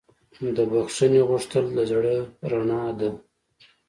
[0.55, 2.15] د بښنې غوښتل د زړه
[2.51, 3.09] رڼا ده.